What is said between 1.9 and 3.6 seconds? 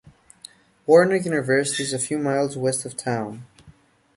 a few miles west of town.